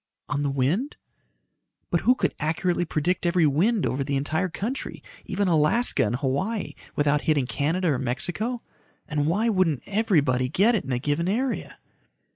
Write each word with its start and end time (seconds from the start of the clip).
"On 0.29 0.41
the 0.41 0.49
wind?" 0.49 0.97
"But 1.91 2.01
who 2.01 2.15
could 2.15 2.33
accurately 2.39 2.85
predict 2.85 3.23
every 3.27 3.45
wind 3.45 3.85
over 3.85 4.03
the 4.03 4.15
entire 4.15 4.49
country 4.49 5.03
even 5.25 5.47
Alaska 5.47 6.03
and 6.03 6.15
Hawaii 6.15 6.73
without 6.95 7.21
hitting 7.21 7.45
Canada 7.45 7.89
or 7.89 7.99
Mexico? 7.99 8.63
And 9.07 9.27
why 9.27 9.47
wouldn't 9.47 9.83
everybody 9.85 10.49
get 10.49 10.73
it 10.73 10.85
in 10.85 10.91
a 10.91 10.97
given 10.97 11.27
area?" 11.29 11.77